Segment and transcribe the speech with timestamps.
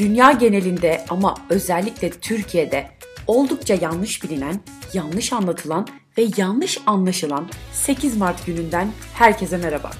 [0.00, 2.90] Dünya genelinde ama özellikle Türkiye'de
[3.26, 4.60] oldukça yanlış bilinen,
[4.92, 5.88] yanlış anlatılan
[6.18, 9.90] ve yanlış anlaşılan 8 Mart gününden herkese merhaba.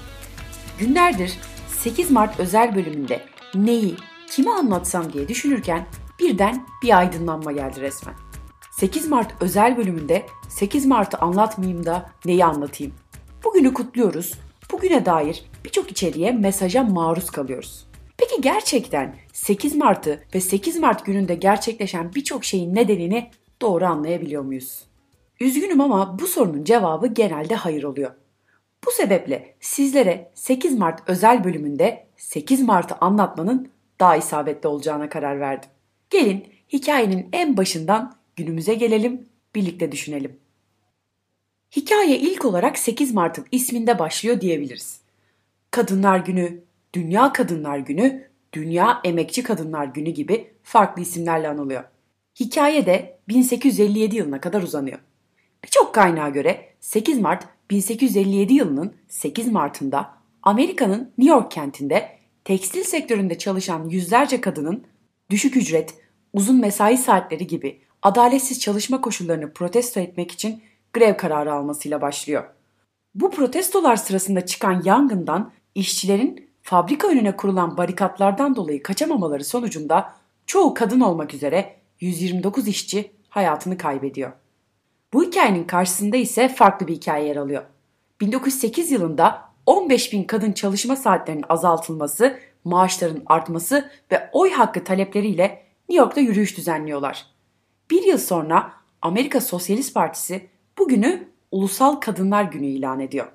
[0.79, 3.21] Günlerdir 8 Mart özel bölümünde
[3.55, 3.95] neyi,
[4.31, 5.87] kime anlatsam diye düşünürken
[6.19, 8.15] birden bir aydınlanma geldi resmen.
[8.71, 12.93] 8 Mart özel bölümünde 8 Mart'ı anlatmayayım da neyi anlatayım?
[13.43, 14.33] Bugünü kutluyoruz.
[14.71, 17.91] Bugüne dair birçok içeriğe, mesaja maruz kalıyoruz.
[18.17, 23.29] Peki gerçekten 8 Mart'ı ve 8 Mart gününde gerçekleşen birçok şeyin nedenini
[23.61, 24.83] doğru anlayabiliyor muyuz?
[25.39, 28.11] Üzgünüm ama bu sorunun cevabı genelde hayır oluyor.
[28.85, 35.69] Bu sebeple sizlere 8 Mart özel bölümünde 8 Mart'ı anlatmanın daha isabetli olacağına karar verdim.
[36.09, 40.39] Gelin hikayenin en başından günümüze gelelim, birlikte düşünelim.
[41.75, 45.01] Hikaye ilk olarak 8 Mart'ın isminde başlıyor diyebiliriz.
[45.71, 46.63] Kadınlar Günü,
[46.93, 51.83] Dünya Kadınlar Günü, Dünya Emekçi Kadınlar Günü gibi farklı isimlerle anılıyor.
[52.39, 54.99] Hikaye de 1857 yılına kadar uzanıyor.
[55.63, 62.09] Birçok kaynağa göre 8 Mart 1857 yılının 8 Mart'ında Amerika'nın New York kentinde
[62.43, 64.83] tekstil sektöründe çalışan yüzlerce kadının
[65.29, 65.93] düşük ücret,
[66.33, 70.61] uzun mesai saatleri gibi adaletsiz çalışma koşullarını protesto etmek için
[70.93, 72.43] grev kararı almasıyla başlıyor.
[73.15, 80.13] Bu protestolar sırasında çıkan yangından işçilerin fabrika önüne kurulan barikatlardan dolayı kaçamamaları sonucunda
[80.47, 84.31] çoğu kadın olmak üzere 129 işçi hayatını kaybediyor.
[85.13, 87.63] Bu hikayenin karşısında ise farklı bir hikaye yer alıyor.
[88.21, 95.43] 1908 yılında 15 bin kadın çalışma saatlerinin azaltılması, maaşların artması ve oy hakkı talepleriyle
[95.89, 97.25] New York'ta yürüyüş düzenliyorlar.
[97.89, 103.27] Bir yıl sonra Amerika Sosyalist Partisi bugünü Ulusal Kadınlar Günü ilan ediyor.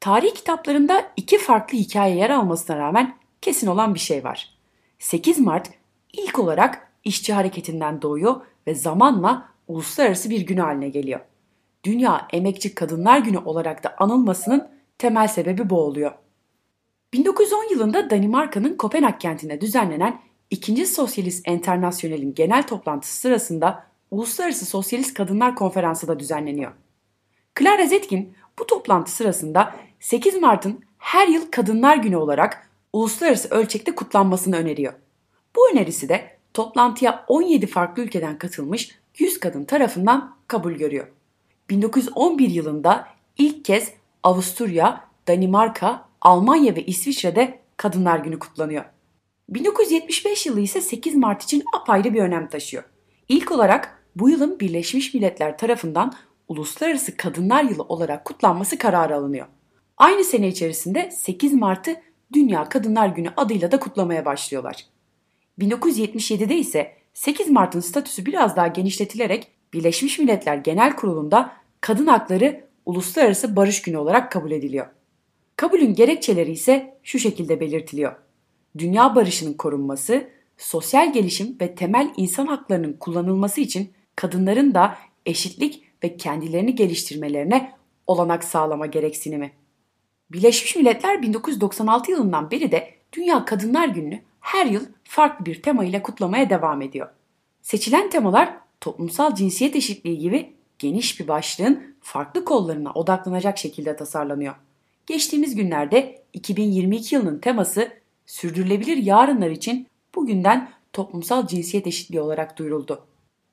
[0.00, 4.54] Tarih kitaplarında iki farklı hikaye yer almasına rağmen kesin olan bir şey var.
[4.98, 5.70] 8 Mart
[6.12, 11.20] ilk olarak işçi hareketinden doğuyor ve zamanla uluslararası bir gün haline geliyor.
[11.84, 14.68] Dünya Emekçi Kadınlar Günü olarak da anılmasının
[14.98, 16.12] temel sebebi bu oluyor.
[17.12, 20.86] 1910 yılında Danimarka'nın Kopenhag kentinde düzenlenen 2.
[20.86, 26.72] Sosyalist Enternasyonel'in genel toplantısı sırasında Uluslararası Sosyalist Kadınlar Konferansı da düzenleniyor.
[27.58, 34.56] Clara Zetkin bu toplantı sırasında 8 Mart'ın her yıl Kadınlar Günü olarak uluslararası ölçekte kutlanmasını
[34.56, 34.92] öneriyor.
[35.56, 41.06] Bu önerisi de toplantıya 17 farklı ülkeden katılmış 100 kadın tarafından kabul görüyor.
[41.70, 48.84] 1911 yılında ilk kez Avusturya, Danimarka, Almanya ve İsviçre'de Kadınlar Günü kutlanıyor.
[49.48, 52.84] 1975 yılı ise 8 Mart için apayrı bir önem taşıyor.
[53.28, 56.12] İlk olarak bu yılın Birleşmiş Milletler tarafından
[56.48, 59.46] Uluslararası Kadınlar Yılı olarak kutlanması kararı alınıyor.
[60.00, 61.96] Aynı sene içerisinde 8 Mart'ı
[62.32, 64.86] Dünya Kadınlar Günü adıyla da kutlamaya başlıyorlar.
[65.58, 73.56] 1977'de ise 8 Mart'ın statüsü biraz daha genişletilerek Birleşmiş Milletler Genel Kurulu'nda kadın hakları uluslararası
[73.56, 74.86] barış günü olarak kabul ediliyor.
[75.56, 78.16] Kabulün gerekçeleri ise şu şekilde belirtiliyor.
[78.78, 80.28] Dünya barışının korunması,
[80.58, 87.72] sosyal gelişim ve temel insan haklarının kullanılması için kadınların da eşitlik ve kendilerini geliştirmelerine
[88.06, 89.59] olanak sağlama gereksinimi.
[90.32, 96.02] Birleşmiş Milletler 1996 yılından beri de Dünya Kadınlar Günü'nü her yıl farklı bir tema ile
[96.02, 97.08] kutlamaya devam ediyor.
[97.62, 104.54] Seçilen temalar toplumsal cinsiyet eşitliği gibi geniş bir başlığın farklı kollarına odaklanacak şekilde tasarlanıyor.
[105.06, 107.88] Geçtiğimiz günlerde 2022 yılının teması
[108.26, 113.04] sürdürülebilir yarınlar için bugünden toplumsal cinsiyet eşitliği olarak duyuruldu.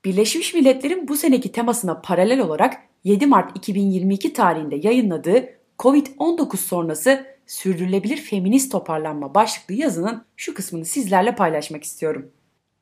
[0.06, 8.18] Birleşmiş Milletler'in bu seneki temasına paralel olarak 7 Mart 2022 tarihinde yayınladığı COVID-19 sonrası sürdürülebilir
[8.18, 12.32] feminist toparlanma başlıklı yazının şu kısmını sizlerle paylaşmak istiyorum.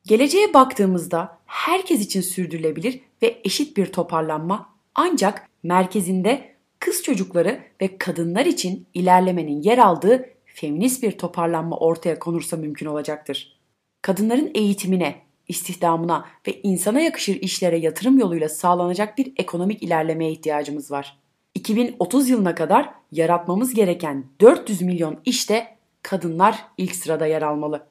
[0.04, 8.46] Geleceğe baktığımızda herkes için sürdürülebilir ve eşit bir toparlanma ancak merkezinde kız çocukları ve kadınlar
[8.46, 13.60] için ilerlemenin yer aldığı feminist bir toparlanma ortaya konursa mümkün olacaktır.
[14.02, 21.18] Kadınların eğitimine, istihdamına ve insana yakışır işlere yatırım yoluyla sağlanacak bir ekonomik ilerlemeye ihtiyacımız var.
[21.56, 27.86] 2030 yılına kadar yaratmamız gereken 400 milyon işte kadınlar ilk sırada yer almalı.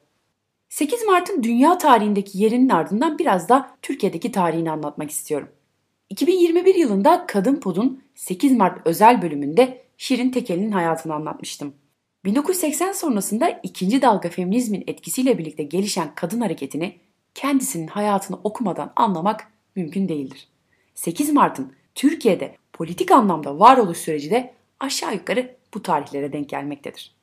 [0.68, 5.48] 8 Mart'ın dünya tarihindeki yerinin ardından biraz da Türkiye'deki tarihini anlatmak istiyorum.
[6.10, 11.74] 2021 yılında Kadın Pod'un 8 Mart özel bölümünde Şirin Tekel'in hayatını anlatmıştım.
[12.24, 16.96] 1980 sonrasında ikinci dalga feminizmin etkisiyle birlikte gelişen kadın hareketini
[17.34, 20.48] kendisinin hayatını okumadan anlamak mümkün değildir.
[20.94, 27.16] 8 Mart'ın Türkiye'de politik anlamda varoluş süreci de aşağı yukarı bu tarihlere denk gelmektedir.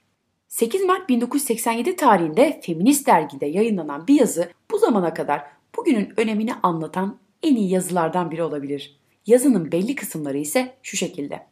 [0.47, 5.43] 8 Mart 1987 tarihinde Feminist dergide yayınlanan bir yazı bu zamana kadar
[5.77, 8.97] bugünün önemini anlatan en iyi yazılardan biri olabilir.
[9.25, 11.47] Yazının belli kısımları ise şu şekilde.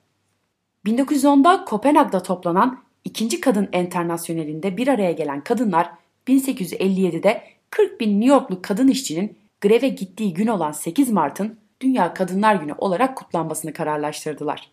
[0.86, 5.92] 1910'da Kopenhag'da toplanan ikinci kadın enternasyonelinde bir araya gelen kadınlar
[6.28, 12.56] 1857'de 40 bin New Yorklu kadın işçinin greve gittiği gün olan 8 Mart'ın Dünya Kadınlar
[12.56, 14.72] Günü olarak kutlanmasını kararlaştırdılar.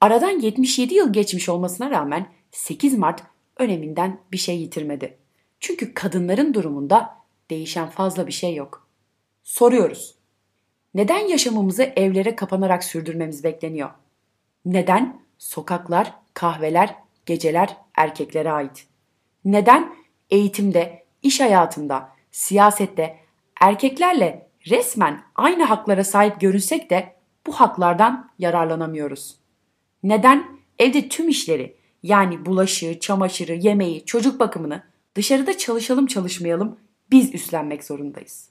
[0.00, 3.22] Aradan 77 yıl geçmiş olmasına rağmen 8 Mart
[3.56, 5.18] öneminden bir şey yitirmedi.
[5.60, 7.16] Çünkü kadınların durumunda
[7.50, 8.88] değişen fazla bir şey yok.
[9.42, 10.14] Soruyoruz.
[10.94, 13.90] Neden yaşamımızı evlere kapanarak sürdürmemiz bekleniyor?
[14.64, 16.94] Neden sokaklar, kahveler,
[17.26, 18.86] geceler erkeklere ait?
[19.44, 19.94] Neden
[20.30, 23.16] eğitimde, iş hayatında, siyasette
[23.60, 27.14] erkeklerle resmen aynı haklara sahip görünsek de
[27.46, 29.36] bu haklardan yararlanamıyoruz?
[30.02, 30.46] Neden
[30.78, 34.82] evde tüm işleri yani bulaşığı, çamaşırı, yemeği, çocuk bakımını
[35.14, 36.78] dışarıda çalışalım çalışmayalım
[37.10, 38.48] biz üstlenmek zorundayız?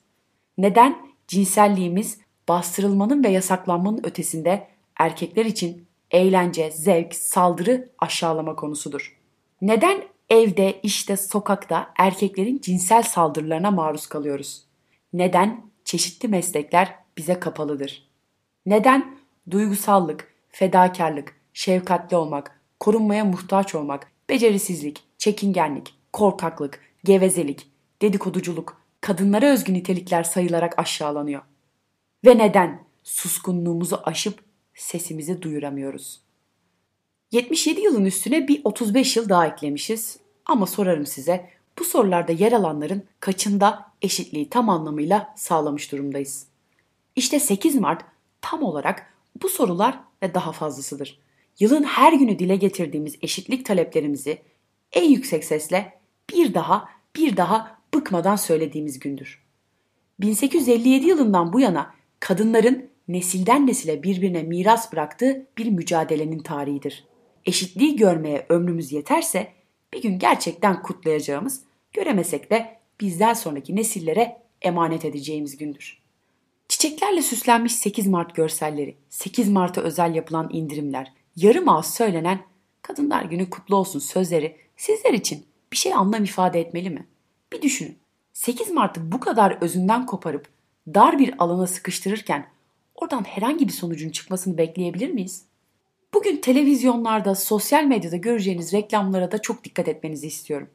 [0.58, 0.96] Neden
[1.28, 2.18] cinselliğimiz
[2.48, 9.16] bastırılmanın ve yasaklanmanın ötesinde erkekler için eğlence, zevk, saldırı, aşağılama konusudur?
[9.62, 14.64] Neden evde, işte, sokakta erkeklerin cinsel saldırılarına maruz kalıyoruz?
[15.12, 18.08] Neden çeşitli meslekler bize kapalıdır?
[18.66, 19.16] Neden
[19.50, 27.70] duygusallık, fedakarlık, şefkatli olmak, korunmaya muhtaç olmak, becerisizlik, çekingenlik, korkaklık, gevezelik,
[28.02, 31.42] dedikoduculuk, kadınlara özgü nitelikler sayılarak aşağılanıyor.
[32.24, 34.44] Ve neden suskunluğumuzu aşıp
[34.74, 36.20] sesimizi duyuramıyoruz?
[37.32, 43.02] 77 yılın üstüne bir 35 yıl daha eklemişiz ama sorarım size bu sorularda yer alanların
[43.20, 46.46] kaçında eşitliği tam anlamıyla sağlamış durumdayız.
[47.16, 48.04] İşte 8 Mart
[48.40, 51.20] tam olarak bu sorular ve daha fazlasıdır.
[51.58, 54.38] Yılın her günü dile getirdiğimiz eşitlik taleplerimizi
[54.92, 56.00] en yüksek sesle
[56.32, 59.44] bir daha bir daha bıkmadan söylediğimiz gündür.
[60.20, 67.04] 1857 yılından bu yana kadınların nesilden nesile birbirine miras bıraktığı bir mücadelenin tarihidir.
[67.46, 69.52] Eşitliği görmeye ömrümüz yeterse
[69.94, 71.62] bir gün gerçekten kutlayacağımız,
[71.92, 76.00] göremesek de bizden sonraki nesillere emanet edeceğimiz gündür.
[76.68, 82.40] Çiçeklerle süslenmiş 8 Mart görselleri, 8 Mart'a özel yapılan indirimler, yarım ağız söylenen
[82.82, 87.06] Kadınlar Günü kutlu olsun sözleri sizler için bir şey anlam ifade etmeli mi?
[87.52, 87.98] Bir düşünün.
[88.32, 90.48] 8 Mart'ı bu kadar özünden koparıp
[90.94, 92.46] dar bir alana sıkıştırırken
[92.94, 95.44] oradan herhangi bir sonucun çıkmasını bekleyebilir miyiz?
[96.14, 100.68] Bugün televizyonlarda, sosyal medyada göreceğiniz reklamlara da çok dikkat etmenizi istiyorum.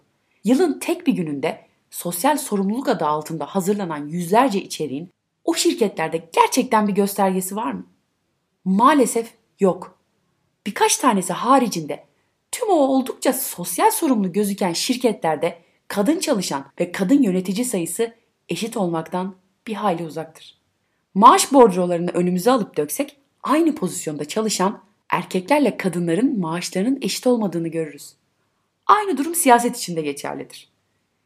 [0.44, 1.62] Yılın tek bir gününde
[1.96, 5.10] sosyal sorumluluk adı altında hazırlanan yüzlerce içeriğin
[5.44, 7.86] o şirketlerde gerçekten bir göstergesi var mı?
[8.66, 10.00] Maalesef yok.
[10.66, 12.04] Birkaç tanesi haricinde
[12.52, 18.14] tüm o oldukça sosyal sorumlu gözüken şirketlerde kadın çalışan ve kadın yönetici sayısı
[18.50, 19.36] eşit olmaktan
[19.68, 20.58] bir hayli uzaktır.
[21.14, 28.14] Maaş bordrolarını önümüze alıp döksek aynı pozisyonda çalışan erkeklerle kadınların maaşlarının eşit olmadığını görürüz.
[28.86, 30.75] Aynı durum siyaset için de geçerlidir.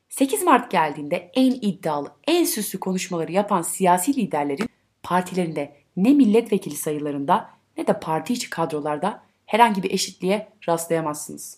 [0.10, 4.70] 8 Mart geldiğinde en iddialı, en süslü konuşmaları yapan siyasi liderlerin
[5.04, 11.58] partilerinde ne milletvekili sayılarında ne de parti içi kadrolarda herhangi bir eşitliğe rastlayamazsınız.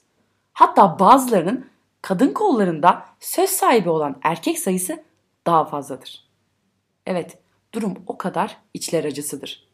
[0.53, 1.69] Hatta bazılarının
[2.01, 5.03] kadın kollarında söz sahibi olan erkek sayısı
[5.45, 6.27] daha fazladır.
[7.05, 7.37] Evet,
[7.73, 9.67] durum o kadar içler acısıdır.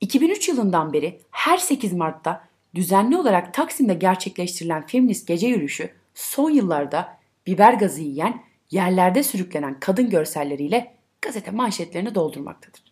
[0.00, 7.21] 2003 yılından beri her 8 Mart'ta düzenli olarak Taksim'de gerçekleştirilen feminist gece yürüyüşü son yıllarda
[7.46, 12.82] biber gazı yiyen, yerlerde sürüklenen kadın görselleriyle gazete manşetlerini doldurmaktadır.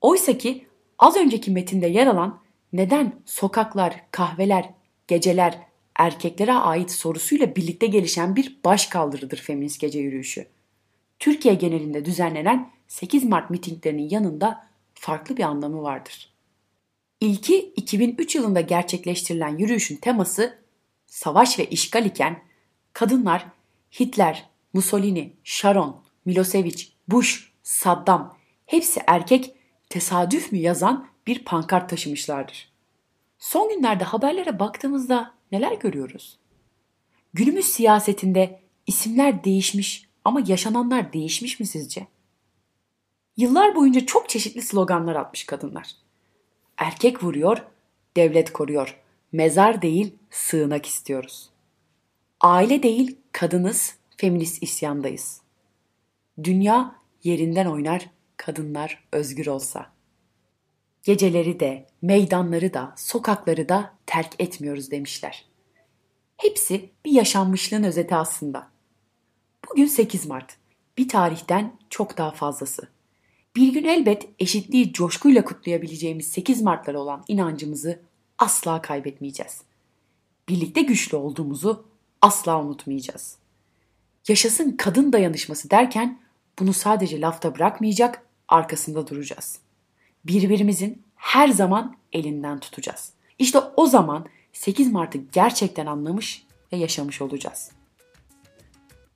[0.00, 0.66] Oysa ki
[0.98, 2.40] az önceki metinde yer alan
[2.72, 4.70] neden sokaklar, kahveler,
[5.08, 5.58] geceler
[5.96, 10.46] erkeklere ait sorusuyla birlikte gelişen bir baş kaldırıdır feminist gece yürüyüşü.
[11.18, 16.32] Türkiye genelinde düzenlenen 8 Mart mitinglerinin yanında farklı bir anlamı vardır.
[17.20, 20.58] İlki 2003 yılında gerçekleştirilen yürüyüşün teması
[21.06, 22.42] savaş ve işgal iken
[22.92, 23.46] kadınlar
[24.00, 28.36] Hitler, Mussolini, Sharon, Milosevic, Bush, Saddam
[28.66, 29.56] hepsi erkek
[29.88, 32.72] tesadüf mü yazan bir pankart taşımışlardır.
[33.38, 36.38] Son günlerde haberlere baktığımızda neler görüyoruz?
[37.34, 42.06] Günümüz siyasetinde isimler değişmiş ama yaşananlar değişmiş mi sizce?
[43.36, 45.90] Yıllar boyunca çok çeşitli sloganlar atmış kadınlar.
[46.78, 47.66] Erkek vuruyor,
[48.16, 49.00] devlet koruyor.
[49.32, 51.50] Mezar değil, sığınak istiyoruz.
[52.40, 55.40] Aile değil, kadınız, feminist isyandayız.
[56.44, 59.92] Dünya yerinden oynar, kadınlar özgür olsa.
[61.02, 65.44] Geceleri de, meydanları da, sokakları da terk etmiyoruz demişler.
[66.36, 68.70] Hepsi bir yaşanmışlığın özeti aslında.
[69.70, 70.56] Bugün 8 Mart.
[70.98, 72.88] Bir tarihten çok daha fazlası.
[73.56, 78.00] Bir gün elbet eşitliği coşkuyla kutlayabileceğimiz 8 Mart'lara olan inancımızı
[78.38, 79.62] asla kaybetmeyeceğiz.
[80.48, 83.36] Birlikte güçlü olduğumuzu asla unutmayacağız.
[84.28, 86.20] Yaşasın kadın dayanışması derken
[86.58, 89.58] bunu sadece lafta bırakmayacak, arkasında duracağız.
[90.24, 93.12] Birbirimizin her zaman elinden tutacağız.
[93.38, 97.70] İşte o zaman 8 Mart'ı gerçekten anlamış ve yaşamış olacağız.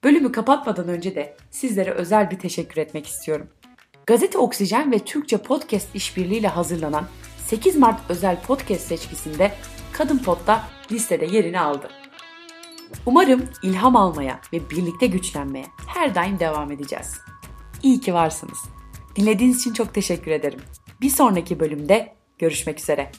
[0.05, 3.49] Bölümü kapatmadan önce de sizlere özel bir teşekkür etmek istiyorum.
[4.07, 7.07] Gazete Oksijen ve Türkçe Podcast işbirliğiyle hazırlanan
[7.47, 9.53] 8 Mart özel podcast seçkisinde
[9.93, 12.00] Kadın Pot'ta listede yerini aldı.
[13.07, 17.19] Umarım ilham almaya ve birlikte güçlenmeye her daim devam edeceğiz.
[17.83, 18.59] İyi ki varsınız.
[19.17, 20.61] Dinlediğiniz için çok teşekkür ederim.
[21.01, 23.11] Bir sonraki bölümde görüşmek üzere.